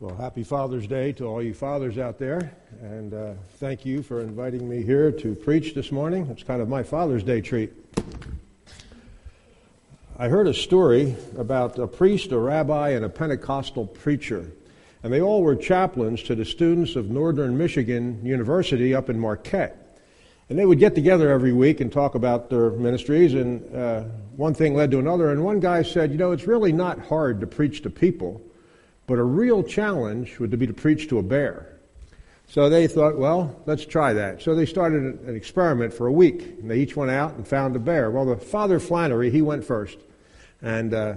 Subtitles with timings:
[0.00, 2.52] Well, happy Father's Day to all you fathers out there,
[2.82, 6.26] and uh, thank you for inviting me here to preach this morning.
[6.32, 7.72] It's kind of my Father's Day treat.
[10.18, 14.50] I heard a story about a priest, a rabbi, and a Pentecostal preacher,
[15.04, 20.00] and they all were chaplains to the students of Northern Michigan University up in Marquette.
[20.48, 24.00] And they would get together every week and talk about their ministries, and uh,
[24.34, 25.30] one thing led to another.
[25.30, 28.42] And one guy said, You know, it's really not hard to preach to people
[29.06, 31.74] but a real challenge would be to preach to a bear.
[32.48, 34.42] So they thought, well, let's try that.
[34.42, 36.42] So they started an experiment for a week.
[36.60, 38.10] And they each went out and found a bear.
[38.10, 39.98] Well, the Father Flannery, he went first.
[40.62, 41.14] And uh,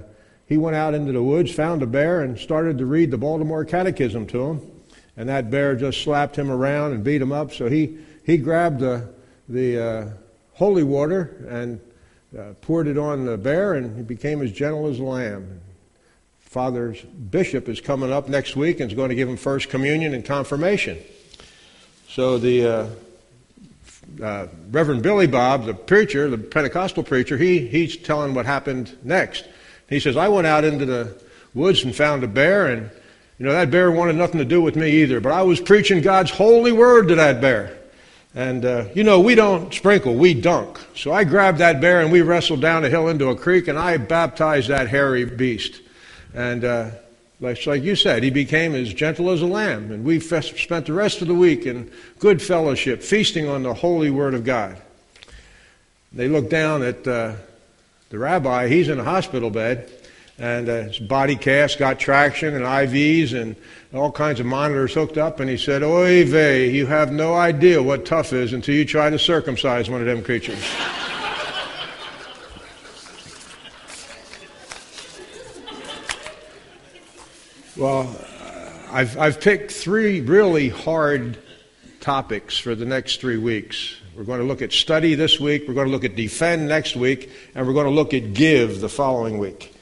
[0.48, 3.66] he went out into the woods, found a bear, and started to read the Baltimore
[3.66, 4.72] Catechism to him.
[5.16, 7.54] And that bear just slapped him around and beat him up.
[7.54, 9.10] So he, he grabbed the,
[9.50, 10.10] the uh,
[10.54, 11.80] holy water and
[12.38, 15.62] uh, poured it on the bear, and he became as gentle as a lamb.
[16.58, 20.16] Father's bishop is coming up next week and is going to give him First Communion
[20.16, 20.98] and confirmation.
[22.10, 22.90] So the uh,
[24.24, 29.48] uh, Reverend Billy Bob, the preacher, the Pentecostal preacher, he, he's telling what happened next.
[29.88, 31.22] He says, I went out into the
[31.54, 32.90] woods and found a bear, and
[33.38, 35.20] you know that bear wanted nothing to do with me either.
[35.20, 37.78] But I was preaching God's holy word to that bear.
[38.34, 40.80] And, uh, you know, we don't sprinkle, we dunk.
[40.96, 43.78] So I grabbed that bear and we wrestled down a hill into a creek and
[43.78, 45.82] I baptized that hairy beast.
[46.38, 46.92] And uh,
[47.40, 49.92] like, like you said, he became as gentle as a lamb.
[49.92, 54.12] And we spent the rest of the week in good fellowship, feasting on the holy
[54.12, 54.80] word of God.
[56.14, 57.34] They looked down at uh,
[58.12, 58.68] the rabbi.
[58.68, 59.90] He's in a hospital bed,
[60.38, 63.56] and uh, his body cast got traction and IVs and
[63.92, 65.40] all kinds of monitors hooked up.
[65.40, 69.10] And he said, Oy vey, you have no idea what tough is until you try
[69.10, 70.64] to circumcise one of them creatures.
[77.78, 78.10] Well,
[78.90, 81.38] I've, I've picked three really hard
[82.00, 83.98] topics for the next three weeks.
[84.16, 86.96] We're going to look at study this week, we're going to look at defend next
[86.96, 89.76] week, and we're going to look at give the following week.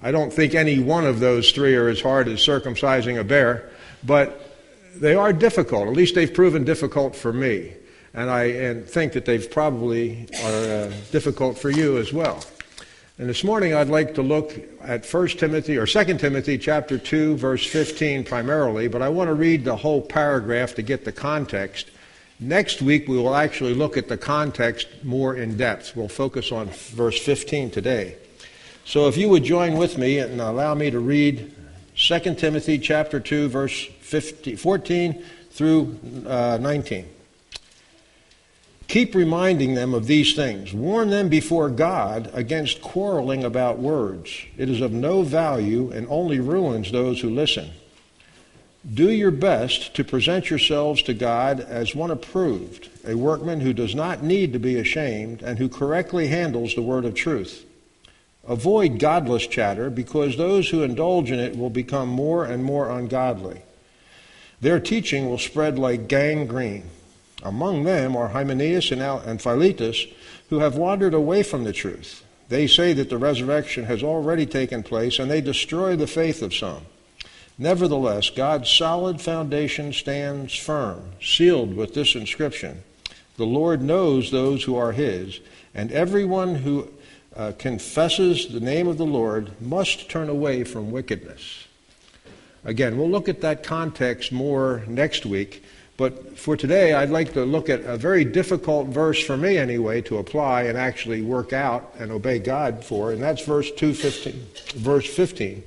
[0.00, 3.70] I don't think any one of those three are as hard as circumcising a bear,
[4.04, 4.56] but
[4.94, 5.88] they are difficult.
[5.88, 7.72] At least they've proven difficult for me.
[8.14, 12.40] And I and think that they've probably are uh, difficult for you as well.
[13.20, 14.50] And this morning I'd like to look
[14.80, 19.34] at 1 Timothy or 2 Timothy chapter 2 verse 15 primarily, but I want to
[19.34, 21.90] read the whole paragraph to get the context.
[22.38, 25.94] Next week we will actually look at the context more in depth.
[25.94, 28.16] We'll focus on verse 15 today.
[28.86, 31.54] So if you would join with me and allow me to read
[31.96, 37.06] 2 Timothy chapter 2 verse 15, 14 through uh, 19.
[38.90, 40.74] Keep reminding them of these things.
[40.74, 44.36] Warn them before God against quarreling about words.
[44.58, 47.70] It is of no value and only ruins those who listen.
[48.92, 53.94] Do your best to present yourselves to God as one approved, a workman who does
[53.94, 57.64] not need to be ashamed and who correctly handles the word of truth.
[58.48, 63.62] Avoid godless chatter because those who indulge in it will become more and more ungodly.
[64.60, 66.90] Their teaching will spread like gangrene
[67.42, 70.06] among them are Hymenaeus and Philetus,
[70.48, 72.24] who have wandered away from the truth.
[72.48, 76.54] They say that the resurrection has already taken place, and they destroy the faith of
[76.54, 76.82] some.
[77.56, 82.82] Nevertheless, God's solid foundation stands firm, sealed with this inscription
[83.36, 85.40] The Lord knows those who are his,
[85.74, 86.88] and everyone who
[87.36, 91.66] uh, confesses the name of the Lord must turn away from wickedness.
[92.64, 95.64] Again, we'll look at that context more next week.
[96.00, 100.00] But for today, I'd like to look at a very difficult verse for me anyway
[100.00, 105.04] to apply and actually work out and obey God for, and that's verse 215, verse
[105.04, 105.62] 15.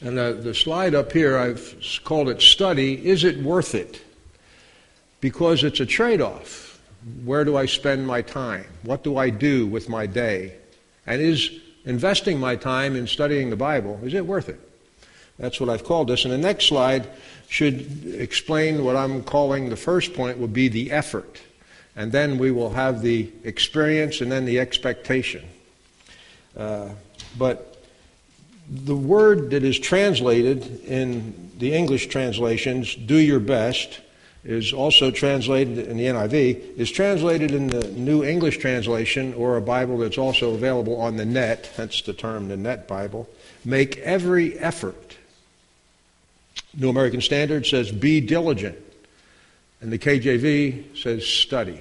[0.00, 2.94] And uh, the slide up here, I've called it study.
[3.06, 4.02] Is it worth it?
[5.20, 6.82] Because it's a trade off.
[7.24, 8.66] Where do I spend my time?
[8.82, 10.56] What do I do with my day?
[11.06, 11.48] And is
[11.84, 14.58] investing my time in studying the Bible, is it worth it?
[15.38, 16.24] That's what I've called this.
[16.24, 17.08] And the next slide
[17.48, 21.40] should explain what I'm calling the first point would be the effort.
[21.96, 25.44] And then we will have the experience and then the expectation.
[26.56, 26.90] Uh,
[27.38, 27.78] but
[28.68, 34.00] the word that is translated in the English translations, do your best,
[34.44, 39.60] is also translated in the NIV, is translated in the New English translation or a
[39.60, 43.28] Bible that's also available on the net, that's the term, the net Bible.
[43.64, 45.03] Make every effort
[46.76, 48.78] New American Standard says be diligent,
[49.80, 51.80] and the KJV says study.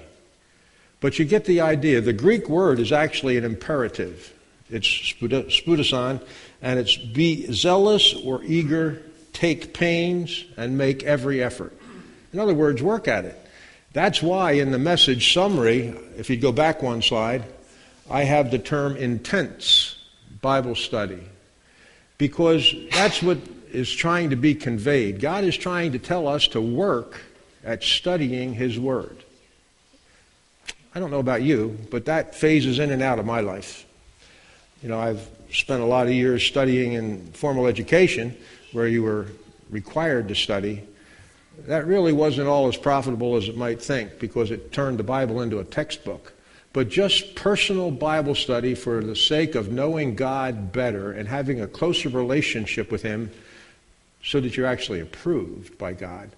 [1.00, 2.00] But you get the idea.
[2.02, 4.34] The Greek word is actually an imperative.
[4.70, 6.26] It's spoudason,
[6.62, 9.02] and it's be zealous or eager,
[9.34, 11.78] take pains, and make every effort.
[12.32, 13.38] In other words, work at it.
[13.92, 17.44] That's why in the message summary, if you go back one slide,
[18.10, 19.96] I have the term intense
[20.42, 21.22] Bible study.
[22.18, 23.38] Because that's what
[23.74, 25.20] is trying to be conveyed.
[25.20, 27.22] God is trying to tell us to work
[27.64, 29.24] at studying His Word.
[30.96, 33.86] I don't know about you, but that phases in and out of my life.
[34.84, 38.38] You know, I've spent a lot of years studying in formal education
[38.74, 39.28] where you were
[39.70, 40.84] required to study.
[41.68, 45.42] That really wasn't all as profitable as it might think because it turned the Bible
[45.42, 46.34] into a textbook.
[46.74, 51.68] But just personal Bible study for the sake of knowing God better and having a
[51.68, 53.32] closer relationship with Him
[54.24, 56.30] so that you're actually approved by God,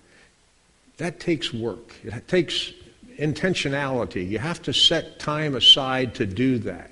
[0.98, 1.94] that takes work.
[2.04, 2.72] It takes
[3.18, 4.28] intentionality.
[4.28, 6.92] You have to set time aside to do that.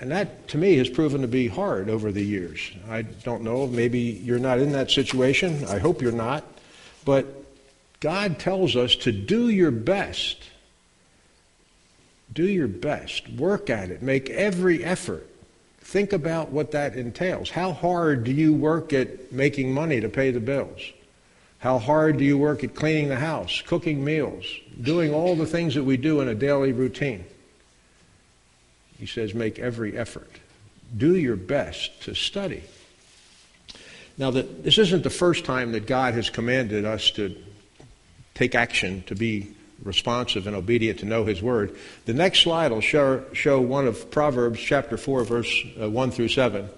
[0.00, 2.70] And that, to me, has proven to be hard over the years.
[2.88, 5.64] I don't know, maybe you're not in that situation.
[5.66, 6.44] I hope you're not.
[7.04, 7.26] But
[8.00, 10.42] God tells us to do your best.
[12.32, 13.28] Do your best.
[13.30, 14.02] Work at it.
[14.02, 15.30] Make every effort.
[15.86, 17.48] Think about what that entails.
[17.48, 20.80] How hard do you work at making money to pay the bills?
[21.60, 24.44] How hard do you work at cleaning the house, cooking meals,
[24.82, 27.24] doing all the things that we do in a daily routine?
[28.98, 30.40] He says, make every effort.
[30.96, 32.64] Do your best to study.
[34.18, 37.36] Now, this isn't the first time that God has commanded us to
[38.34, 41.76] take action, to be responsive and obedient, to know His Word.
[42.04, 46.28] The next slide will show, show one of Proverbs chapter 4, verse uh, 1 through
[46.28, 46.68] 7.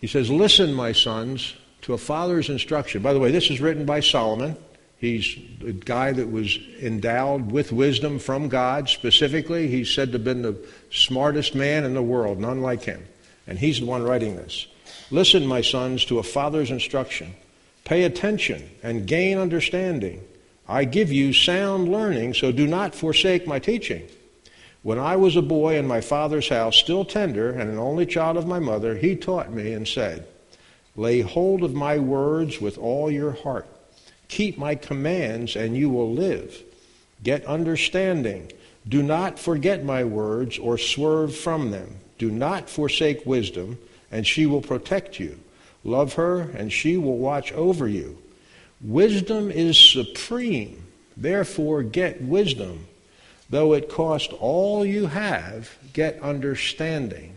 [0.00, 3.02] He says, Listen, my sons to a father's instruction.
[3.02, 4.56] By the way, this is written by Solomon.
[4.98, 5.36] He's
[5.66, 9.68] a guy that was endowed with wisdom from God specifically.
[9.68, 10.56] He's said to have been the
[10.90, 13.06] smartest man in the world, none like him.
[13.46, 14.66] And he's the one writing this.
[15.10, 17.34] Listen, my sons, to a father's instruction.
[17.84, 20.24] Pay attention and gain understanding.
[20.68, 24.08] I give you sound learning, so do not forsake my teaching.
[24.82, 28.36] When I was a boy in my father's house, still tender and an only child
[28.36, 30.26] of my mother, he taught me and said,
[30.96, 33.66] Lay hold of my words with all your heart.
[34.28, 36.62] Keep my commands, and you will live.
[37.22, 38.52] Get understanding.
[38.86, 41.96] Do not forget my words or swerve from them.
[42.18, 43.78] Do not forsake wisdom,
[44.10, 45.40] and she will protect you.
[45.82, 48.18] Love her, and she will watch over you.
[48.84, 50.84] Wisdom is supreme.
[51.16, 52.86] Therefore, get wisdom.
[53.48, 57.34] Though it cost all you have, get understanding.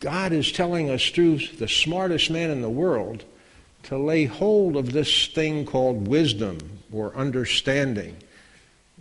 [0.00, 3.24] God is telling us through the smartest man in the world
[3.84, 6.58] to lay hold of this thing called wisdom
[6.92, 8.16] or understanding.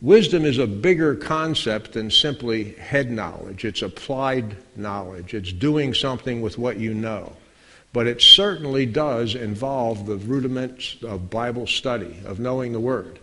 [0.01, 3.65] Wisdom is a bigger concept than simply head knowledge.
[3.65, 5.33] It's applied knowledge.
[5.33, 7.35] It's doing something with what you know.
[7.93, 13.19] But it certainly does involve the rudiments of Bible study, of knowing the Word.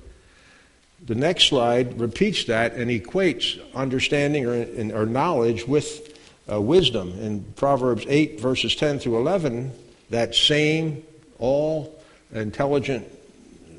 [1.04, 6.18] The next slide repeats that and equates understanding or, or knowledge with
[6.50, 7.12] uh, wisdom.
[7.20, 9.72] In Proverbs 8, verses 10 through 11,
[10.10, 11.04] that same
[11.38, 13.06] all intelligent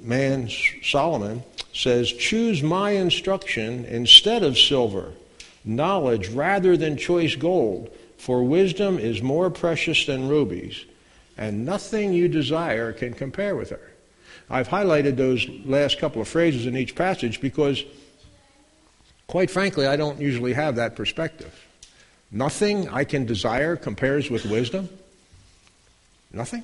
[0.02, 0.50] man,
[0.82, 1.44] Solomon,
[1.74, 5.12] says, Choose my instruction instead of silver,
[5.66, 7.90] knowledge rather than choice gold,
[8.20, 10.84] for wisdom is more precious than rubies,
[11.38, 13.92] and nothing you desire can compare with her.
[14.50, 17.82] I've highlighted those last couple of phrases in each passage because,
[19.28, 21.66] quite frankly, I don't usually have that perspective.
[22.30, 24.90] Nothing I can desire compares with wisdom?
[26.34, 26.64] Nothing?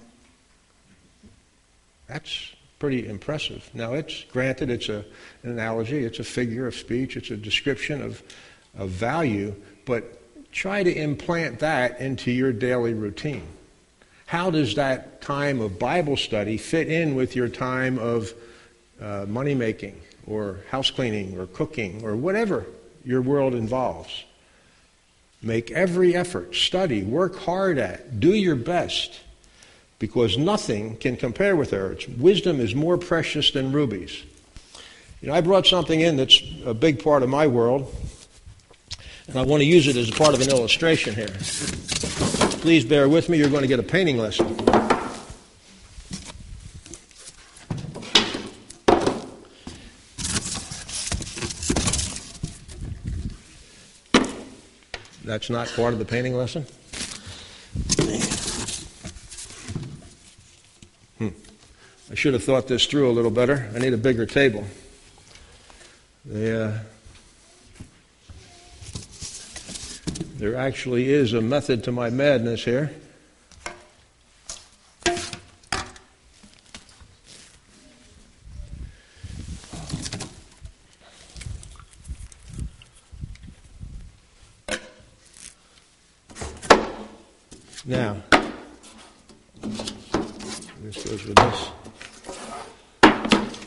[2.07, 3.69] That's pretty impressive.
[3.73, 5.05] Now, it's granted, it's a,
[5.43, 8.21] an analogy, it's a figure of speech, it's a description of,
[8.77, 10.21] of value, but
[10.55, 13.45] try to implant that into your daily routine.
[14.25, 18.33] How does that time of Bible study fit in with your time of
[19.01, 22.65] uh, money making or house cleaning or cooking or whatever
[23.03, 24.23] your world involves?
[25.43, 29.19] Make every effort, study, work hard at, do your best,
[29.99, 31.97] because nothing can compare with her.
[32.17, 34.23] Wisdom is more precious than rubies.
[35.21, 37.93] You know, I brought something in that's a big part of my world,
[39.27, 41.27] and I want to use it as a part of an illustration here.
[42.61, 44.55] Please bear with me, you're going to get a painting lesson.
[55.23, 56.65] That's not part of the painting lesson?
[61.17, 61.29] Hmm.
[62.11, 63.69] I should have thought this through a little better.
[63.75, 64.63] I need a bigger table.
[66.25, 66.79] The, uh,
[70.37, 72.91] There actually is a method to my madness here.
[87.85, 88.17] Now,
[90.81, 91.69] this goes with this.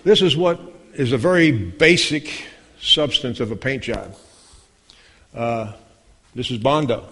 [0.05, 0.61] This is what
[0.93, 2.45] is a very basic
[2.79, 4.15] substance of a paint job.
[5.35, 5.73] Uh,
[6.39, 7.05] this is Bondo.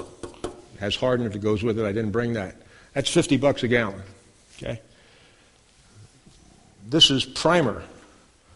[0.45, 1.85] It has hardener that goes with it.
[1.85, 2.55] I didn't bring that.
[2.95, 4.01] That's 50 bucks a gallon.
[4.57, 4.81] Okay?
[6.87, 7.83] This is primer.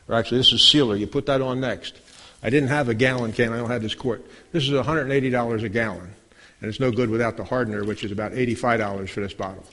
[0.06, 0.94] Or actually, this is sealer.
[0.94, 1.98] You put that on next.
[2.40, 3.52] I didn't have a gallon can.
[3.52, 4.24] I don't have this quart.
[4.52, 6.14] This is $180 a gallon.
[6.60, 9.64] And it's no good without the hardener, which is about $85 for this bottle.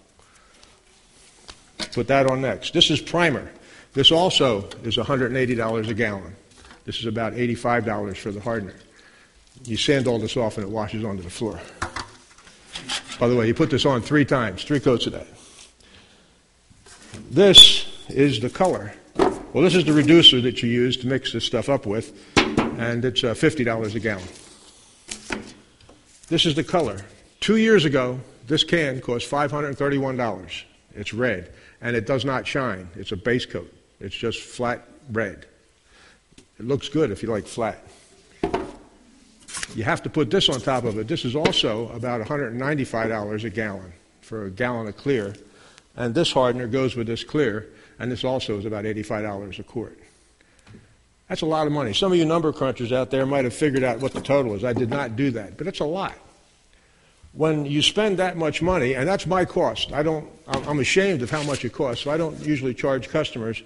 [1.93, 2.73] Put that on next.
[2.73, 3.47] This is primer.
[3.93, 6.35] This also is $180 a gallon.
[6.85, 8.73] This is about $85 for the hardener.
[9.65, 11.59] You sand all this off and it washes onto the floor.
[13.19, 15.27] By the way, you put this on three times, three coats of that.
[17.31, 18.93] This is the color.
[19.15, 23.03] Well, this is the reducer that you use to mix this stuff up with, and
[23.03, 24.27] it's uh, $50 a gallon.
[26.27, 26.99] This is the color.
[27.39, 30.63] Two years ago, this can cost $531.
[30.93, 32.89] It's red, and it does not shine.
[32.95, 33.73] It's a base coat.
[33.99, 35.47] It's just flat red.
[36.59, 37.83] It looks good if you like flat.
[39.75, 41.07] You have to put this on top of it.
[41.07, 45.33] This is also about $195 a gallon for a gallon of clear.
[45.95, 47.67] And this hardener goes with this clear,
[47.99, 49.97] and this also is about $85 a quart.
[51.27, 51.93] That's a lot of money.
[51.93, 54.63] Some of you number crunchers out there might have figured out what the total is.
[54.63, 56.13] I did not do that, but it's a lot.
[57.33, 61.29] When you spend that much money, and that's my cost, I don't, I'm ashamed of
[61.29, 63.61] how much it costs, so I don't usually charge customers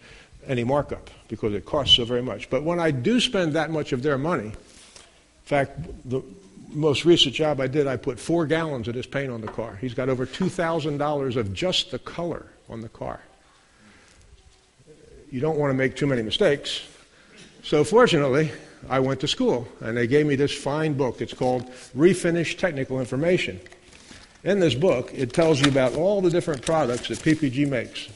[0.47, 2.49] any markup because it costs so very much.
[2.49, 4.53] But when I do spend that much of their money,
[5.51, 6.23] fact, the
[6.69, 9.77] most recent job I did, I put four gallons of this paint on the car.
[9.81, 13.19] He's got over $2,000 of just the color on the car.
[15.29, 16.87] You don't want to make too many mistakes.
[17.63, 18.51] So, fortunately,
[18.89, 21.21] I went to school and they gave me this fine book.
[21.21, 23.59] It's called Refinish Technical Information.
[24.43, 28.07] In this book, it tells you about all the different products that PPG makes.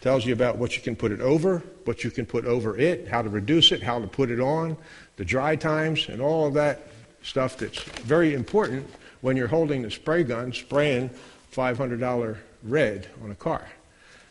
[0.00, 3.08] Tells you about what you can put it over, what you can put over it,
[3.08, 4.76] how to reduce it, how to put it on,
[5.16, 6.88] the dry times, and all of that
[7.22, 8.88] stuff that's very important
[9.20, 11.10] when you're holding the spray gun spraying
[11.52, 13.66] $500 red on a car.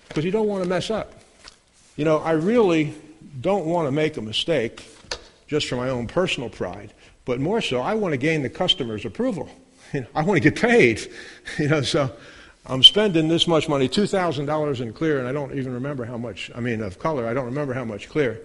[0.08, 1.14] Because you don't want to mess up.
[1.98, 2.94] You know, I really
[3.42, 4.86] don't want to make a mistake
[5.48, 6.94] just for my own personal pride,
[7.26, 9.50] but more so, I want to gain the customer's approval.
[9.94, 11.08] You know, I want to get paid.
[11.60, 12.12] You know, so
[12.68, 16.50] I'm spending this much money, $2,000 in clear, and I don't even remember how much,
[16.56, 18.42] I mean, of color, I don't remember how much clear.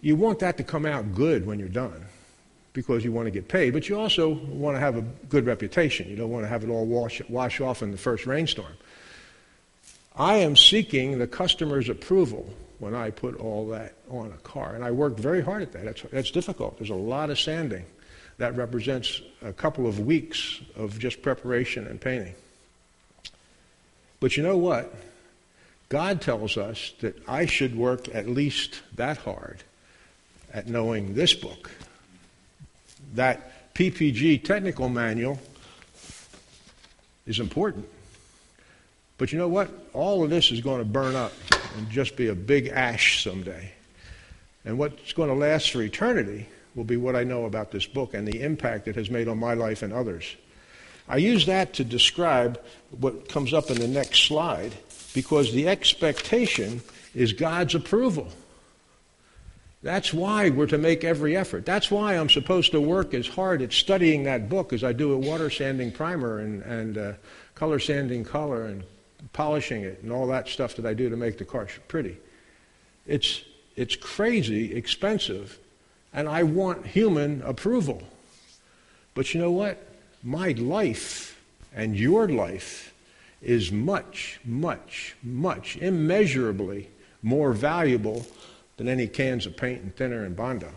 [0.00, 2.04] You want that to come out good when you're done
[2.72, 6.08] because you want to get paid, but you also want to have a good reputation.
[6.10, 8.72] You don't want to have it all wash, wash off in the first rainstorm.
[10.16, 14.74] I am seeking the customer's approval when I put all that on a car.
[14.74, 15.84] And I worked very hard at that.
[15.84, 16.78] That's, that's difficult.
[16.78, 17.84] There's a lot of sanding.
[18.38, 22.34] That represents a couple of weeks of just preparation and painting.
[24.20, 24.94] But you know what?
[25.88, 29.62] God tells us that I should work at least that hard
[30.52, 31.70] at knowing this book.
[33.14, 35.38] That PPG technical manual
[37.26, 37.88] is important.
[39.18, 39.70] But you know what?
[39.92, 41.32] All of this is going to burn up
[41.76, 43.72] and just be a big ash someday.
[44.64, 48.12] And what's going to last for eternity will be what I know about this book
[48.14, 50.36] and the impact it has made on my life and others.
[51.08, 52.60] I use that to describe
[52.90, 54.72] what comes up in the next slide
[55.14, 56.82] because the expectation
[57.14, 58.28] is God's approval.
[59.82, 61.64] That's why we're to make every effort.
[61.64, 65.14] That's why I'm supposed to work as hard at studying that book as I do
[65.14, 67.12] at water sanding primer and, and uh,
[67.54, 68.82] color sanding color and
[69.32, 72.16] polishing it and all that stuff that I do to make the car pretty.
[73.06, 73.42] It's,
[73.76, 75.58] it's crazy expensive,
[76.12, 78.02] and I want human approval.
[79.14, 79.85] But you know what?
[80.22, 81.40] My life
[81.74, 82.94] and your life
[83.42, 86.88] is much, much, much, immeasurably
[87.22, 88.26] more valuable
[88.76, 90.72] than any cans of paint and thinner and Bondo.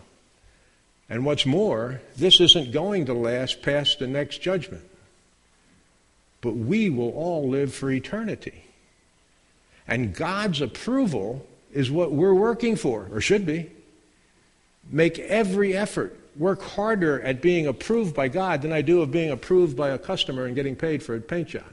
[1.08, 4.84] And what's more, this isn't going to last past the next judgment
[6.40, 8.64] but we will all live for eternity.
[9.86, 13.70] And God's approval is what we're working for, or should be.
[14.90, 16.18] Make every effort.
[16.40, 19.98] Work harder at being approved by God than I do of being approved by a
[19.98, 21.66] customer and getting paid for a paint job.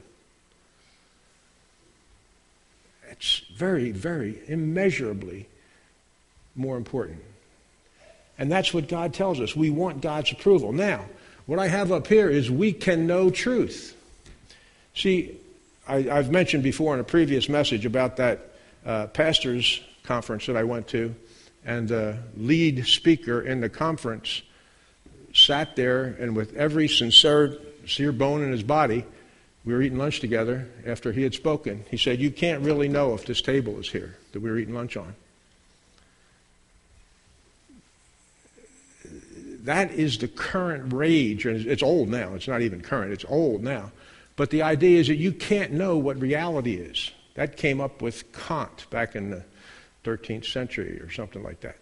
[3.10, 5.48] It's very, very immeasurably
[6.54, 7.22] more important.
[8.38, 9.56] And that's what God tells us.
[9.56, 10.72] We want God's approval.
[10.72, 11.06] Now,
[11.48, 13.96] What I have up here is we can know truth.
[14.94, 15.38] See,
[15.88, 18.50] I, have mentioned before in a previous message about that
[18.84, 21.14] uh, pastor's conference that I went to,
[21.64, 24.42] and the lead speaker in the conference
[25.32, 29.04] sat there and with every sincere, sincere bone in his body,
[29.64, 31.84] we were eating lunch together after he had spoken.
[31.90, 34.74] He said, You can't really know if this table is here that we were eating
[34.74, 35.14] lunch on.
[39.64, 42.34] That is the current rage, and it's old now.
[42.34, 43.92] It's not even current, it's old now.
[44.36, 47.10] But the idea is that you can't know what reality is.
[47.34, 49.44] That came up with Kant back in the
[50.04, 51.76] 13th century or something like that.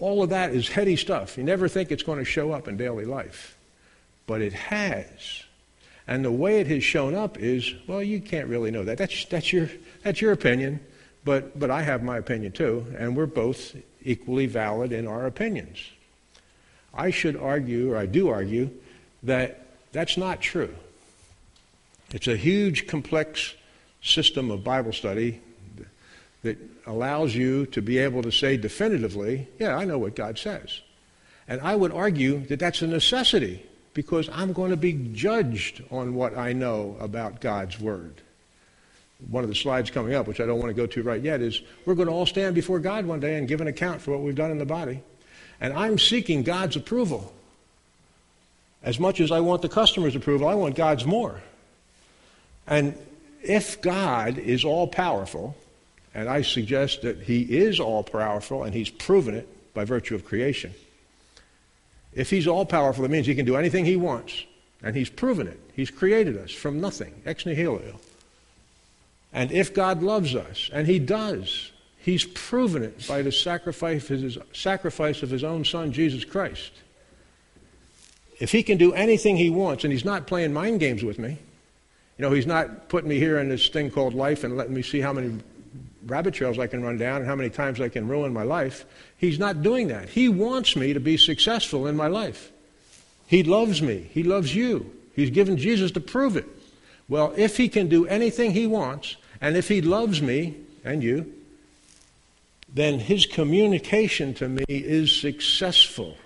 [0.00, 1.36] All of that is heady stuff.
[1.36, 3.56] You never think it's going to show up in daily life.
[4.26, 5.44] But it has.
[6.08, 8.98] And the way it has shown up is, well, you can't really know that.
[8.98, 9.68] That's, that's, your,
[10.02, 10.80] that's your opinion,
[11.24, 15.78] but, but I have my opinion too, and we're both equally valid in our opinions.
[16.94, 18.70] I should argue, or I do argue,
[19.22, 20.74] that that's not true.
[22.12, 23.54] It's a huge, complex
[24.02, 25.40] system of Bible study
[26.42, 30.80] that allows you to be able to say definitively, yeah, I know what God says.
[31.46, 36.14] And I would argue that that's a necessity because I'm going to be judged on
[36.14, 38.22] what I know about God's Word.
[39.28, 41.42] One of the slides coming up, which I don't want to go to right yet,
[41.42, 44.12] is we're going to all stand before God one day and give an account for
[44.12, 45.02] what we've done in the body.
[45.60, 47.34] And I'm seeking God's approval.
[48.82, 51.42] As much as I want the customer's approval, I want God's more.
[52.66, 52.96] And
[53.42, 55.54] if God is all powerful,
[56.14, 60.24] and I suggest that He is all powerful and He's proven it by virtue of
[60.24, 60.74] creation,
[62.12, 64.44] if He's all powerful, it means He can do anything He wants.
[64.82, 65.60] And He's proven it.
[65.74, 68.00] He's created us from nothing, ex nihilo.
[69.32, 74.20] And if God loves us, and He does, He's proven it by the sacrifice of
[74.20, 76.72] His, sacrifice of his own Son, Jesus Christ.
[78.38, 81.36] If he can do anything he wants, and he's not playing mind games with me,
[82.16, 84.82] you know, he's not putting me here in this thing called life and letting me
[84.82, 85.40] see how many
[86.06, 88.84] rabbit trails I can run down and how many times I can ruin my life.
[89.16, 90.08] He's not doing that.
[90.08, 92.50] He wants me to be successful in my life.
[93.26, 94.10] He loves me.
[94.12, 94.90] He loves you.
[95.14, 96.46] He's given Jesus to prove it.
[97.08, 101.32] Well, if he can do anything he wants, and if he loves me and you,
[102.72, 106.16] then his communication to me is successful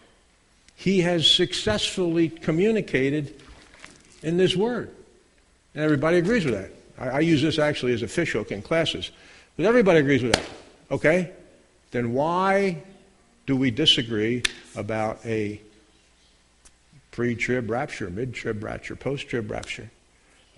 [0.77, 3.41] he has successfully communicated
[4.23, 4.91] in this word.
[5.75, 6.71] And everybody agrees with that.
[6.99, 9.11] I, I use this actually as a fishhook in classes.
[9.57, 10.49] But everybody agrees with that.
[10.91, 11.31] Okay?
[11.91, 12.83] Then why
[13.47, 14.43] do we disagree
[14.77, 15.61] about a
[17.11, 19.91] pre trib rapture, mid trib rapture, post trib rapture?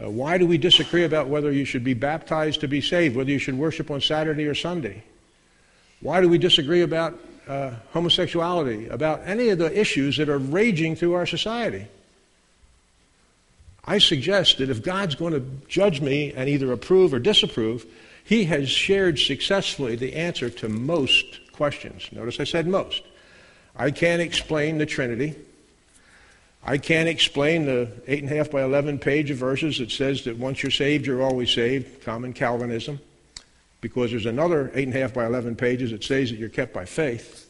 [0.03, 3.31] Uh, why do we disagree about whether you should be baptized to be saved, whether
[3.31, 5.03] you should worship on Saturday or Sunday?
[6.01, 10.97] Why do we disagree about uh, homosexuality, about any of the issues that are raging
[10.97, 11.87] through our society.
[13.85, 17.87] I suggest that if God's going to judge me and either approve or disapprove,
[18.27, 22.09] He has shared successfully the answer to most questions.
[22.11, 23.05] Notice I said most.
[23.77, 25.37] I can't explain the Trinity.
[26.65, 30.73] I can't explain the 8.5 by 11 page of verses that says that once you're
[30.73, 32.99] saved, you're always saved, common Calvinism
[33.81, 37.49] because there's another 8.5 by 11 pages that says that you're kept by faith,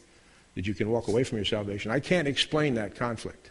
[0.53, 1.89] that you can walk away from your salvation.
[1.89, 3.49] I can't explain that conflict,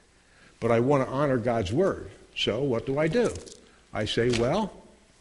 [0.60, 2.08] but I want to honor God's word.
[2.36, 3.34] So what do I do?
[3.92, 4.72] I say, well,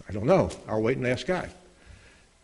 [0.07, 0.51] I don't know.
[0.67, 1.49] I'll wait and ask God.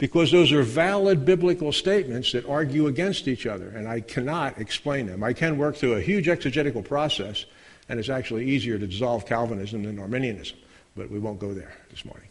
[0.01, 5.05] Because those are valid biblical statements that argue against each other, and I cannot explain
[5.05, 5.23] them.
[5.23, 7.45] I can work through a huge exegetical process,
[7.87, 10.57] and it's actually easier to dissolve Calvinism than Arminianism,
[10.95, 12.27] but we won't go there this morning.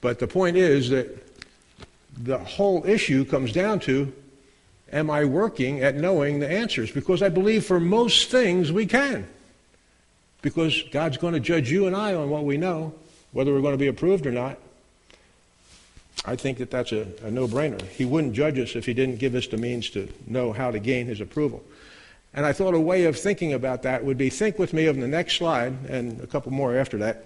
[0.00, 1.06] But the point is that
[2.16, 4.12] the whole issue comes down to
[4.90, 6.90] am I working at knowing the answers?
[6.90, 9.28] Because I believe for most things we can.
[10.42, 12.94] Because God's going to judge you and I on what we know,
[13.30, 14.58] whether we're going to be approved or not.
[16.24, 17.82] I think that that's a, a no brainer.
[17.82, 20.78] He wouldn't judge us if He didn't give us the means to know how to
[20.78, 21.62] gain His approval.
[22.34, 24.96] And I thought a way of thinking about that would be think with me of
[24.96, 27.24] the next slide and a couple more after that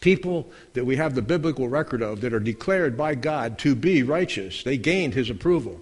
[0.00, 4.02] people that we have the biblical record of that are declared by God to be
[4.02, 4.62] righteous.
[4.62, 5.80] They gained his approval.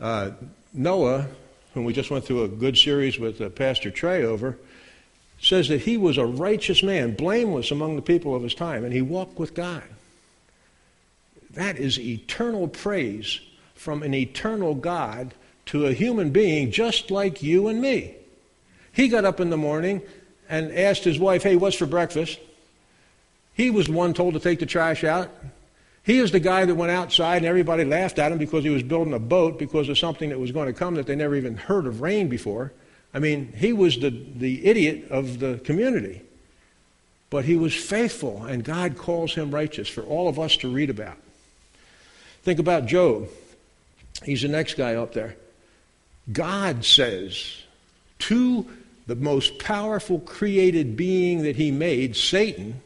[0.00, 0.30] Uh,
[0.72, 1.26] Noah,
[1.74, 4.56] whom we just went through a good series with uh, Pastor Trey over,
[5.40, 8.92] says that he was a righteous man, blameless among the people of his time, and
[8.92, 9.82] he walked with God.
[11.54, 13.40] That is eternal praise
[13.74, 15.34] from an eternal God
[15.66, 18.14] to a human being just like you and me.
[18.92, 20.02] He got up in the morning
[20.48, 22.38] and asked his wife, Hey, what's for breakfast?
[23.54, 25.30] He was the one told to take the trash out.
[26.02, 28.82] He is the guy that went outside and everybody laughed at him because he was
[28.82, 31.56] building a boat because of something that was going to come that they never even
[31.56, 32.72] heard of rain before.
[33.12, 36.22] I mean, he was the, the idiot of the community.
[37.28, 40.90] But he was faithful, and God calls him righteous for all of us to read
[40.90, 41.16] about.
[42.42, 43.28] Think about Job.
[44.24, 45.36] He's the next guy up there.
[46.32, 47.62] God says
[48.20, 48.66] to
[49.06, 52.80] the most powerful created being that he made, Satan,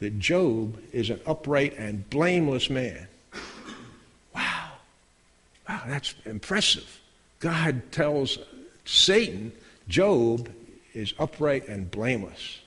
[0.00, 3.06] that Job is an upright and blameless man.
[4.34, 4.72] Wow.
[5.68, 7.00] Wow, that's impressive.
[7.40, 8.38] God tells
[8.84, 9.52] Satan,
[9.88, 10.50] Job
[10.94, 12.58] is upright and blameless.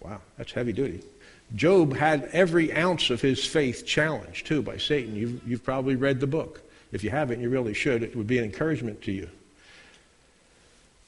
[0.00, 1.02] Wow, that's heavy duty.
[1.54, 5.14] Job had every ounce of his faith challenged, too, by Satan.
[5.14, 6.62] You've, you've probably read the book.
[6.92, 8.02] If you haven't, you really should.
[8.02, 9.28] It would be an encouragement to you.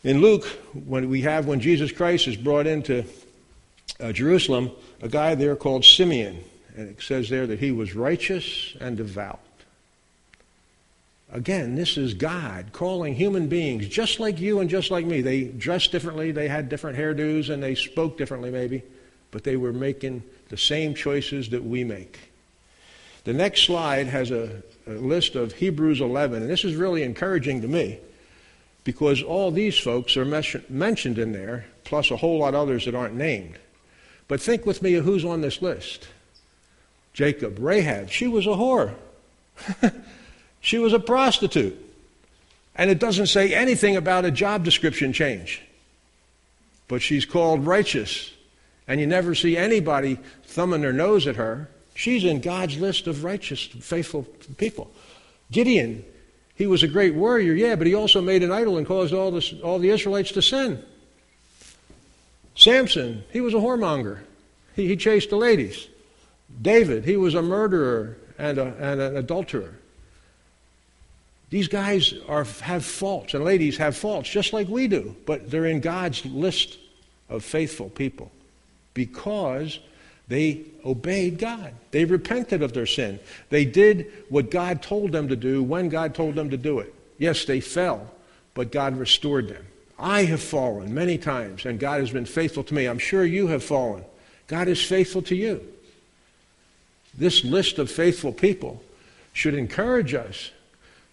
[0.05, 3.05] In Luke, when we have when Jesus Christ is brought into
[3.99, 4.71] uh, Jerusalem,
[5.03, 6.45] a guy there called Simeon,
[6.77, 9.41] and it says there that he was righteous and devout.
[11.33, 15.23] Again, this is God calling human beings just like you and just like me.
[15.23, 18.83] They dressed differently, they had different hairdos, and they spoke differently, maybe,
[19.37, 22.31] but they were making the same choices that we make.
[23.25, 27.61] The next slide has a, a list of Hebrews 11, and this is really encouraging
[27.61, 27.99] to me
[28.83, 32.95] because all these folks are mentioned in there, plus a whole lot of others that
[32.95, 33.59] aren't named.
[34.27, 36.09] But think with me of who's on this list
[37.13, 38.95] Jacob, Rahab, she was a whore.
[40.63, 41.79] She was a prostitute.
[42.75, 45.63] And it doesn't say anything about a job description change.
[46.89, 48.33] But she's called righteous.
[48.89, 51.69] And you never see anybody thumbing their nose at her.
[51.95, 54.25] She's in God's list of righteous, faithful
[54.59, 54.91] people.
[55.51, 56.05] Gideon,
[56.55, 59.31] he was a great warrior, yeah, but he also made an idol and caused all,
[59.31, 60.83] this, all the Israelites to sin.
[62.55, 64.21] Samson, he was a whoremonger.
[64.75, 65.89] He, he chased the ladies.
[66.63, 69.75] David, he was a murderer and, a, and an adulterer.
[71.51, 75.67] These guys are, have faults, and ladies have faults, just like we do, but they're
[75.67, 76.79] in God's list
[77.29, 78.31] of faithful people
[78.97, 79.79] because
[80.27, 81.73] they obeyed God.
[81.91, 83.21] They repented of their sin.
[83.51, 86.93] They did what God told them to do when God told them to do it.
[87.19, 88.11] Yes, they fell,
[88.55, 89.67] but God restored them.
[89.99, 92.87] I have fallen many times, and God has been faithful to me.
[92.87, 94.05] I'm sure you have fallen.
[94.47, 95.61] God is faithful to you.
[97.17, 98.83] This list of faithful people
[99.33, 100.51] should encourage us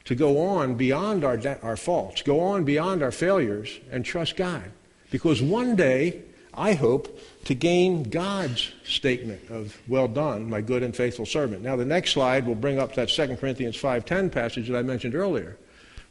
[0.06, 4.36] to go on beyond our, de- our faults, go on beyond our failures, and trust
[4.38, 4.72] God.
[5.12, 6.22] Because one day,
[6.54, 11.62] I hope to gain God's statement of, well done, my good and faithful servant.
[11.62, 15.16] Now, the next slide will bring up that 2 Corinthians 5.10 passage that I mentioned
[15.16, 15.58] earlier.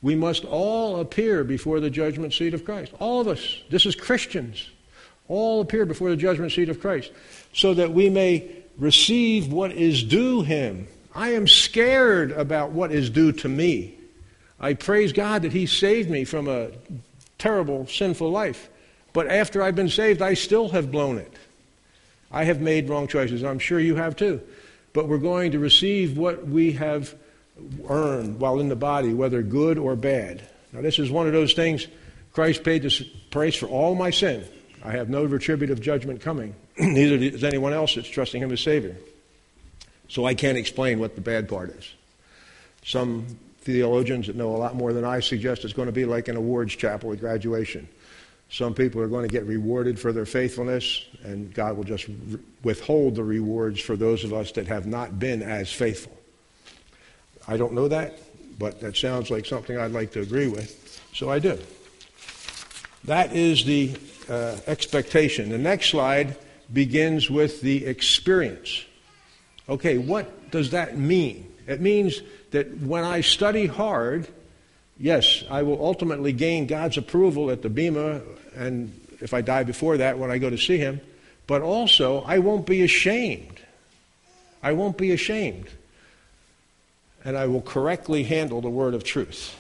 [0.03, 2.93] We must all appear before the judgment seat of Christ.
[2.99, 3.63] All of us.
[3.71, 4.69] This is Christians.
[5.29, 7.13] All appear before the judgment seat of Christ
[7.55, 13.11] so that we may receive what is due him I am scared about what is
[13.11, 13.95] due to me.
[14.59, 16.69] I praise God that He saved me from a
[17.39, 18.69] terrible, sinful life.
[19.13, 21.33] But after I've been saved, I still have blown it.
[22.31, 23.45] I have made wrong choices.
[23.45, 24.41] I'm sure you have too.
[24.93, 27.15] But we're going to receive what we have
[27.89, 30.43] earned while in the body, whether good or bad.
[30.73, 31.87] Now, this is one of those things
[32.33, 34.45] Christ paid the price for all my sin.
[34.83, 36.55] I have no retributive judgment coming.
[36.79, 38.97] Neither does anyone else that's trusting Him as Savior.
[40.09, 41.93] So I can't explain what the bad part is.
[42.85, 43.27] Some
[43.61, 46.37] theologians that know a lot more than I suggest it's going to be like an
[46.37, 47.89] awards chapel at graduation.
[48.53, 52.07] Some people are going to get rewarded for their faithfulness, and God will just
[52.63, 56.15] withhold the rewards for those of us that have not been as faithful.
[57.49, 58.19] I don't know that,
[58.59, 61.59] but that sounds like something I'd like to agree with, so I do.
[63.05, 63.97] That is the
[64.29, 65.49] uh, expectation.
[65.49, 66.37] The next slide
[66.71, 68.85] begins with the experience.
[69.67, 71.51] Okay, what does that mean?
[71.67, 74.29] It means that when I study hard,
[75.03, 78.23] yes, I will ultimately gain God's approval at the Bema,
[78.55, 81.01] and if I die before that, when I go to see Him,
[81.47, 83.61] but also I won't be ashamed.
[84.63, 85.67] I won't be ashamed.
[87.25, 89.57] And I will correctly handle the word of truth.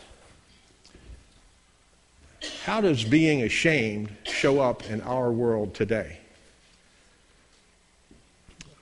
[2.64, 6.18] How does being ashamed show up in our world today?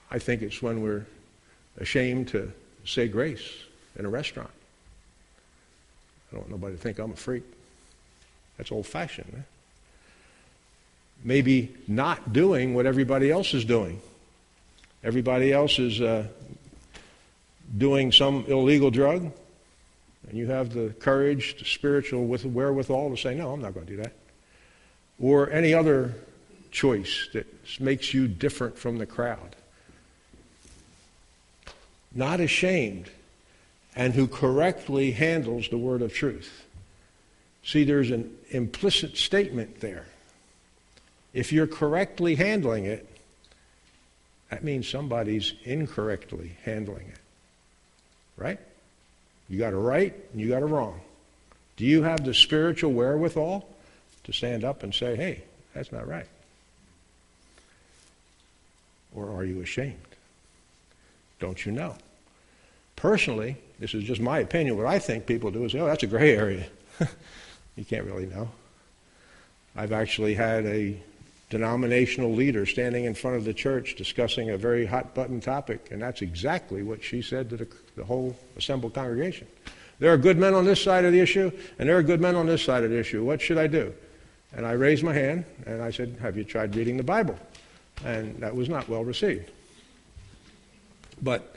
[0.09, 1.05] I think it's when we're
[1.77, 2.51] ashamed to
[2.85, 3.49] say grace
[3.97, 4.49] in a restaurant.
[6.31, 7.43] I don't want nobody to think I'm a freak.
[8.57, 9.31] That's old fashioned.
[9.35, 9.41] Eh?
[11.23, 14.01] Maybe not doing what everybody else is doing.
[15.03, 16.27] Everybody else is uh,
[17.77, 19.31] doing some illegal drug,
[20.29, 23.85] and you have the courage, the spiritual with wherewithal to say, no, I'm not going
[23.85, 24.13] to do that.
[25.19, 26.15] Or any other
[26.71, 27.47] choice that
[27.79, 29.55] makes you different from the crowd
[32.13, 33.09] not ashamed,
[33.95, 36.65] and who correctly handles the word of truth.
[37.63, 40.05] See, there's an implicit statement there.
[41.33, 43.07] If you're correctly handling it,
[44.49, 47.19] that means somebody's incorrectly handling it.
[48.37, 48.59] Right?
[49.49, 50.99] You got a right and you got a wrong.
[51.77, 53.67] Do you have the spiritual wherewithal
[54.23, 56.27] to stand up and say, hey, that's not right?
[59.15, 59.97] Or are you ashamed?
[61.39, 61.95] Don't you know?
[62.95, 64.77] Personally, this is just my opinion.
[64.77, 66.67] What I think people do is, oh, that's a gray area.
[67.75, 68.47] you can't really know.
[69.75, 71.01] I've actually had a
[71.49, 75.99] denominational leader standing in front of the church discussing a very hot button topic, and
[75.99, 79.47] that's exactly what she said to the, the, whole assembled congregation.
[79.97, 82.35] There are good men on this side of the issue, and there are good men
[82.35, 83.25] on this side of the issue.
[83.25, 83.91] What should I do?
[84.53, 87.39] And I raised my hand and I said, Have you tried reading the Bible?
[88.05, 89.49] And that was not well received.
[91.21, 91.55] But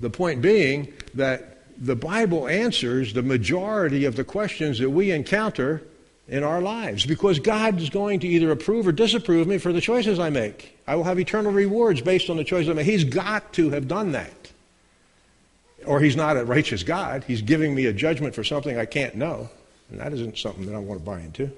[0.00, 5.82] the point being that the Bible answers the majority of the questions that we encounter
[6.28, 9.80] in our lives because God is going to either approve or disapprove me for the
[9.80, 10.78] choices I make.
[10.86, 12.86] I will have eternal rewards based on the choices I make.
[12.86, 14.32] He's got to have done that.
[15.84, 17.24] Or he's not a righteous God.
[17.24, 19.50] He's giving me a judgment for something I can't know.
[19.90, 21.50] And that isn't something that I want to buy into.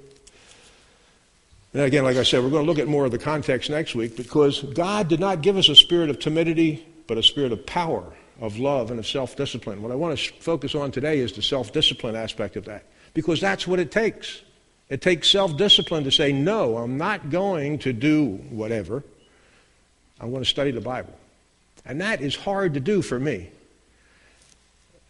[1.73, 3.95] And again, like I said, we're going to look at more of the context next
[3.95, 7.65] week because God did not give us a spirit of timidity, but a spirit of
[7.67, 9.83] power of love and of self discipline.
[9.83, 13.41] What I want to focus on today is the self discipline aspect of that, because
[13.41, 14.43] that's what it takes.
[14.89, 19.03] It takes self discipline to say, no, I'm not going to do whatever.
[20.21, 21.15] I'm going to study the Bible.
[21.85, 23.51] And that is hard to do for me.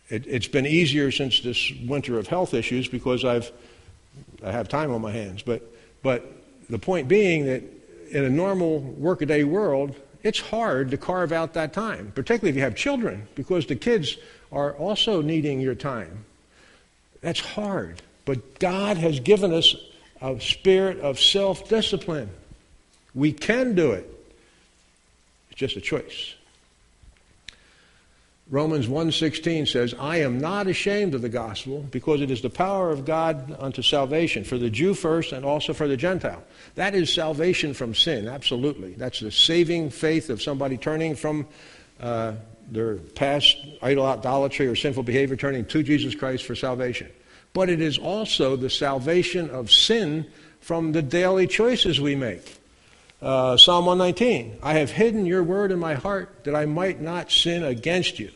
[0.09, 3.51] It, has been easier since this winter of health issues because I've,
[4.45, 5.43] I have time on my hands.
[5.43, 5.63] But,
[6.03, 6.25] but
[6.71, 7.63] the point being that
[8.11, 12.63] in a normal workaday world, it's hard to carve out that time, particularly if you
[12.63, 14.17] have children, because the kids
[14.53, 16.25] are also needing your time.
[17.21, 18.03] That's hard.
[18.25, 19.75] But God has given us
[20.23, 22.31] a spirit of self discipline.
[23.15, 24.09] We can do it.
[25.51, 26.36] It's just a choice.
[28.49, 32.93] Romans 1:16 says, "I am not ashamed of the gospel, because it is the power
[32.93, 36.45] of God unto salvation for the Jew first and also for the Gentile."
[36.77, 38.95] That is salvation from sin, absolutely.
[38.97, 41.47] That's the saving faith of somebody turning from
[42.01, 42.33] uh,
[42.71, 47.09] their past idol idolatry or sinful behavior, turning to Jesus Christ for salvation.
[47.53, 50.27] But it is also the salvation of sin
[50.61, 52.56] from the daily choices we make.
[53.27, 57.33] Uh, Psalm 119 I have hidden your word in my heart that I might not
[57.33, 58.31] sin against you.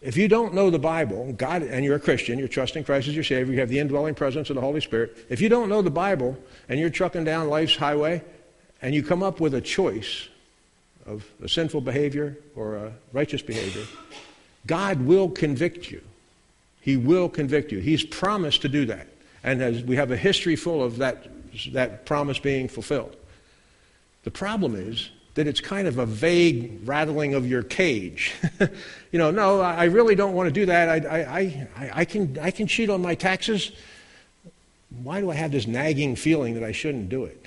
[0.00, 3.14] If you don't know the Bible, God, and you're a Christian, you're trusting Christ as
[3.14, 5.16] your Savior, you have the indwelling presence of the Holy Spirit.
[5.28, 6.36] If you don't know the Bible
[6.68, 8.22] and you're trucking down life's highway
[8.82, 10.26] and you come up with a choice
[11.06, 13.84] of a sinful behavior or a righteous behavior,
[14.66, 16.02] God will convict you.
[16.80, 17.78] He will convict you.
[17.78, 19.06] He's promised to do that.
[19.44, 21.28] And as we have a history full of that,
[21.70, 23.16] that promise being fulfilled.
[24.24, 28.34] The problem is that it's kind of a vague rattling of your cage.
[29.12, 30.88] you know, no, I really don't want to do that.
[30.88, 33.72] I, I, I, I, can, I can cheat on my taxes.
[35.02, 37.46] Why do I have this nagging feeling that I shouldn't do it?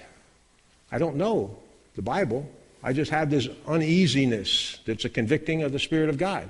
[0.91, 1.57] I don't know
[1.95, 2.49] the Bible.
[2.81, 6.49] I just have this uneasiness that's a convicting of the Spirit of God.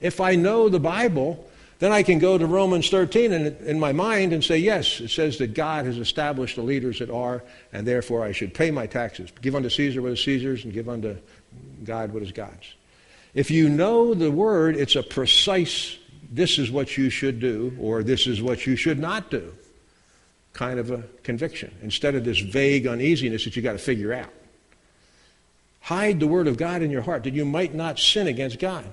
[0.00, 3.92] If I know the Bible, then I can go to Romans 13 in, in my
[3.92, 7.86] mind and say, yes, it says that God has established the leaders that are, and
[7.86, 9.30] therefore I should pay my taxes.
[9.42, 11.16] Give unto Caesar what is Caesar's, and give unto
[11.84, 12.74] God what is God's.
[13.34, 15.98] If you know the word, it's a precise,
[16.30, 19.52] this is what you should do, or this is what you should not do
[20.54, 24.30] kind of a conviction, instead of this vague uneasiness that you got to figure out.
[25.80, 28.86] Hide the word of God in your heart that you might not sin against God.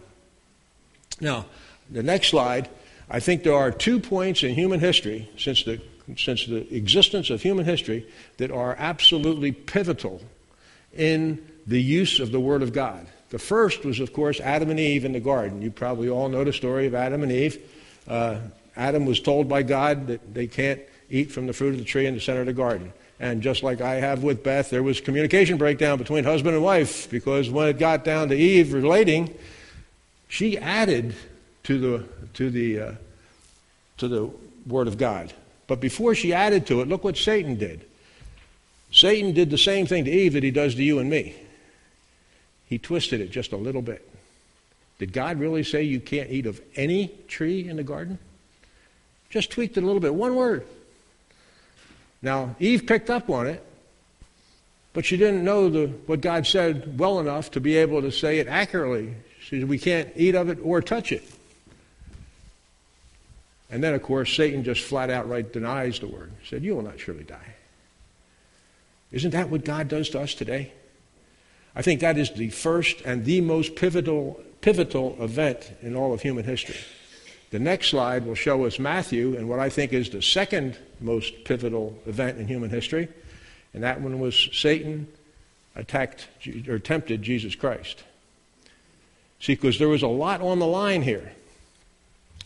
[1.21, 1.45] Now,
[1.91, 2.69] the next slide,
[3.09, 5.81] I think there are two points in human history, since the,
[6.17, 10.21] since the existence of human history, that are absolutely pivotal
[10.95, 13.05] in the use of the Word of God.
[13.29, 15.61] The first was, of course, Adam and Eve in the garden.
[15.61, 17.59] You probably all know the story of Adam and Eve.
[18.07, 18.39] Uh,
[18.75, 22.05] Adam was told by God that they can't eat from the fruit of the tree
[22.05, 22.93] in the center of the garden.
[23.19, 27.09] And just like I have with Beth, there was communication breakdown between husband and wife
[27.09, 29.37] because when it got down to Eve relating,
[30.27, 31.13] she added
[31.63, 32.91] to the, to the, uh,
[33.97, 34.29] to the
[34.65, 35.33] Word of God.
[35.67, 37.85] But before she added to it, look what Satan did.
[38.91, 41.35] Satan did the same thing to Eve that he does to you and me.
[42.67, 44.07] He twisted it just a little bit.
[44.99, 48.19] Did God really say you can't eat of any tree in the garden?
[49.29, 50.65] Just tweaked it a little bit, one word.
[52.21, 53.65] Now, Eve picked up on it,
[54.93, 58.39] but she didn't know the, what God said well enough to be able to say
[58.39, 59.15] it accurately.
[59.39, 61.23] She said, We can't eat of it or touch it.
[63.71, 66.31] And then, of course, Satan just flat out right denies the word.
[66.41, 67.55] He said, You will not surely die.
[69.11, 70.73] Isn't that what God does to us today?
[71.73, 76.21] I think that is the first and the most pivotal, pivotal event in all of
[76.21, 76.75] human history.
[77.51, 81.45] The next slide will show us Matthew and what I think is the second most
[81.45, 83.07] pivotal event in human history,
[83.73, 85.07] and that one was Satan
[85.75, 86.27] attacked
[86.67, 88.03] or tempted Jesus Christ.
[89.39, 91.33] See, because there was a lot on the line here.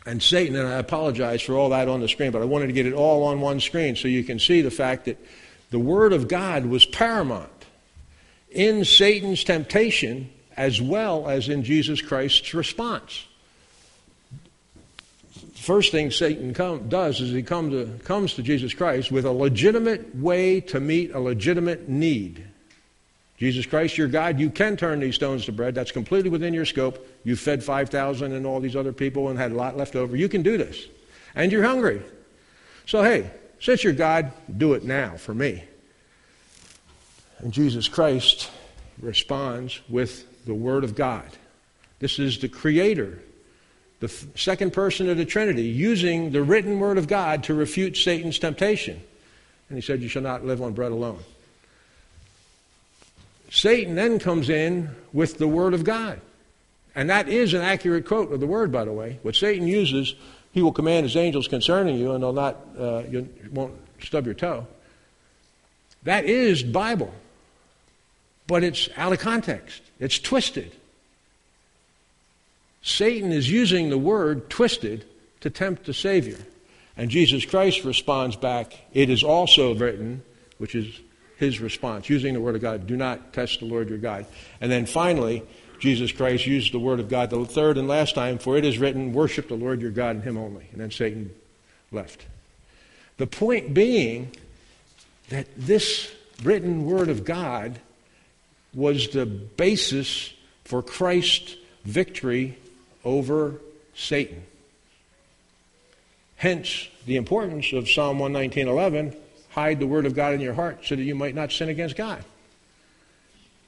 [0.06, 2.74] And Satan, and I apologize for all that on the screen, but I wanted to
[2.74, 5.18] get it all on one screen so you can see the fact that
[5.72, 7.50] the Word of God was paramount
[8.52, 13.26] in Satan's temptation as well as in Jesus Christ's response.
[15.56, 19.32] First thing Satan come, does is he come to, comes to Jesus Christ with a
[19.32, 22.46] legitimate way to meet a legitimate need.
[23.38, 25.76] Jesus Christ, your God, you can turn these stones to bread.
[25.76, 27.06] That's completely within your scope.
[27.26, 30.16] You fed 5,000 and all these other people and had a lot left over.
[30.16, 30.86] You can do this.
[31.36, 32.02] And you're hungry.
[32.86, 35.64] So, hey, since you're God, do it now for me.
[37.40, 38.50] And Jesus Christ
[39.02, 41.30] responds with the Word of God.
[42.00, 43.20] This is the Creator,
[44.00, 48.40] the second person of the Trinity, using the written Word of God to refute Satan's
[48.40, 49.02] temptation.
[49.68, 51.20] And he said, You shall not live on bread alone.
[53.50, 56.20] Satan then comes in with the Word of God.
[56.96, 59.20] And that is an accurate quote of the Word, by the way.
[59.22, 60.16] What Satan uses,
[60.52, 64.34] he will command his angels concerning you, and they'll not, uh, you won't stub your
[64.34, 64.66] toe.
[66.04, 67.14] That is Bible
[68.48, 70.72] but it's out of context, it's twisted.
[72.82, 75.06] Satan is using the word twisted
[75.42, 76.38] to tempt the Savior.
[76.96, 80.22] And Jesus Christ responds back, It is also written,
[80.60, 81.00] which is
[81.38, 84.26] his response, using the Word of God, do not test the Lord your God.
[84.62, 85.44] And then finally,
[85.80, 88.78] Jesus Christ used the Word of God the third and last time, for it is
[88.78, 90.68] written, Worship the Lord your God and him only.
[90.72, 91.34] And then Satan
[91.92, 92.26] left.
[93.18, 94.32] The point being
[95.30, 96.12] that this
[96.44, 97.80] written Word of God
[98.74, 102.58] was the basis for Christ's victory
[103.04, 103.62] over
[103.94, 104.44] Satan.
[106.38, 109.16] Hence, the importance of Psalm 119.11,
[109.56, 111.96] hide the word of God in your heart so that you might not sin against
[111.96, 112.22] God.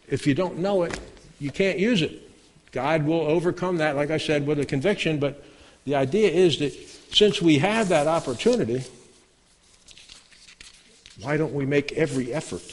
[0.09, 0.99] If you don't know it,
[1.39, 2.29] you can't use it.
[2.73, 5.41] God will overcome that, like I said, with a conviction, but
[5.85, 6.73] the idea is that
[7.13, 8.83] since we have that opportunity,
[11.21, 12.63] why don't we make every effort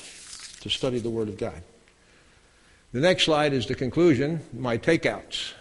[0.62, 1.62] to study the Word of God?
[2.92, 5.53] The next slide is the conclusion, my takeouts.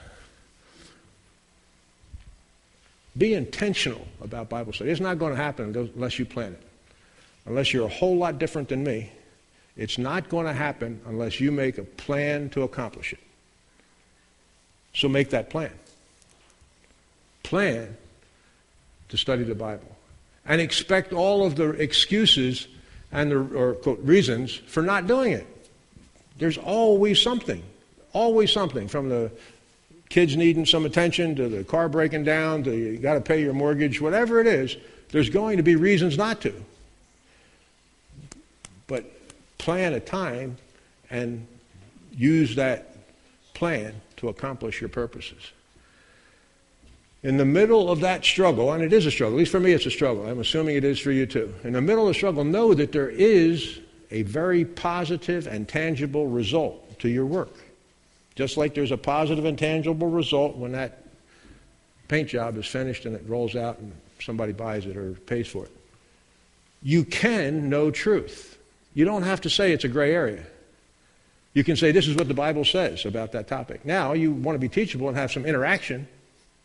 [3.16, 4.90] Be intentional about Bible study.
[4.90, 6.63] It's not going to happen unless you plan it.
[7.46, 9.12] Unless you're a whole lot different than me,
[9.76, 13.20] it's not going to happen unless you make a plan to accomplish it.
[14.94, 15.72] So make that plan.
[17.42, 17.98] Plan
[19.10, 19.96] to study the Bible.
[20.46, 22.68] And expect all of the excuses
[23.12, 25.48] and the or quote, reasons for not doing it.
[26.38, 27.64] There's always something,
[28.12, 29.32] always something from the
[30.10, 33.54] kids needing some attention to the car breaking down to you got to pay your
[33.54, 34.78] mortgage, whatever it is,
[35.10, 36.54] there's going to be reasons not to.
[38.88, 39.06] But
[39.58, 40.58] plan a time
[41.10, 41.48] and
[42.12, 42.96] use that
[43.54, 45.52] plan to accomplish your purposes.
[47.24, 49.72] In the middle of that struggle, and it is a struggle, at least for me
[49.72, 51.54] it's a struggle, I'm assuming it is for you too.
[51.64, 53.80] In the middle of the struggle, know that there is
[54.12, 57.56] a very positive and tangible result to your work.
[58.36, 61.04] Just like there's a positive and tangible result when that
[62.10, 65.66] paint job is finished and it rolls out and somebody buys it or pays for
[65.66, 65.72] it.
[66.82, 68.53] You can know truth.
[68.94, 70.44] You don't have to say it's a gray area.
[71.54, 73.86] You can say this is what the Bible says about that topic.
[73.86, 76.08] Now, you want to be teachable and have some interaction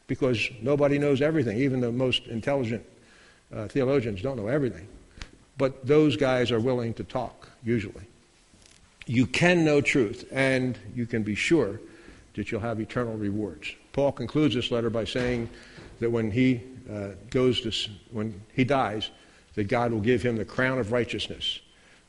[0.06, 1.58] because nobody knows everything.
[1.58, 2.84] Even the most intelligent
[3.54, 4.88] uh, theologians don't know everything.
[5.58, 8.04] But those guys are willing to talk, usually.
[9.06, 11.80] You can know truth, and you can be sure
[12.34, 13.74] that you'll have eternal rewards.
[13.92, 15.50] Paul concludes this letter by saying
[15.98, 19.10] that when he uh, goes to, when he dies,
[19.54, 21.60] that God will give him the crown of righteousness,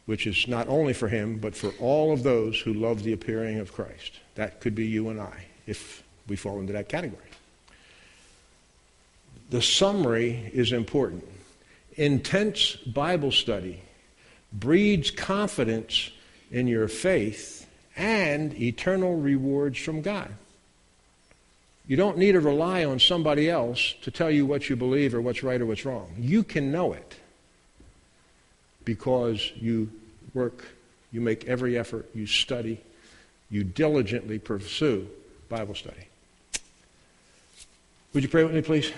[0.09, 3.59] which is not only for him, but for all of those who love the appearing
[3.59, 4.13] of Christ.
[4.33, 7.29] That could be you and I, if we fall into that category.
[9.51, 11.27] The summary is important
[11.95, 13.83] intense Bible study
[14.51, 16.09] breeds confidence
[16.49, 20.33] in your faith and eternal rewards from God.
[21.85, 25.21] You don't need to rely on somebody else to tell you what you believe or
[25.21, 26.15] what's right or what's wrong.
[26.17, 27.18] You can know it
[28.85, 29.89] because you
[30.33, 30.65] work,
[31.11, 32.81] you make every effort, you study,
[33.49, 35.07] you diligently pursue
[35.49, 36.07] Bible study.
[38.13, 38.91] Would you pray with me, please?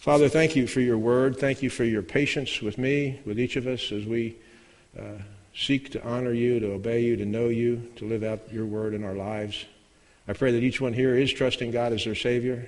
[0.00, 1.38] Father, thank you for your word.
[1.38, 4.36] Thank you for your patience with me, with each of us, as we
[4.98, 5.18] uh,
[5.54, 8.94] seek to honor you, to obey you, to know you, to live out your word
[8.94, 9.64] in our lives.
[10.26, 12.66] I pray that each one here is trusting God as their Savior.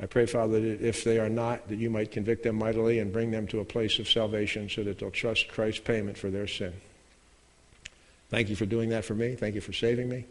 [0.00, 3.12] I pray, Father, that if they are not, that you might convict them mightily and
[3.12, 6.46] bring them to a place of salvation so that they'll trust Christ's payment for their
[6.46, 6.72] sin.
[8.30, 9.34] Thank you for doing that for me.
[9.34, 10.24] Thank you for saving me.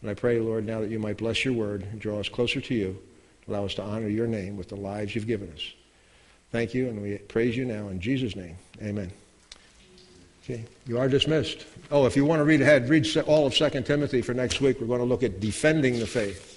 [0.00, 2.60] And I pray, Lord, now that you might bless your word and draw us closer
[2.60, 2.98] to you,
[3.46, 5.72] allow us to honor your name with the lives you've given us.
[6.52, 8.56] Thank you, and we praise you now in Jesus' name.
[8.82, 9.10] Amen.
[10.44, 11.66] Okay, you are dismissed.
[11.90, 14.80] Oh, if you want to read ahead, read all of 2 Timothy for next week.
[14.80, 16.49] We're going to look at defending the faith.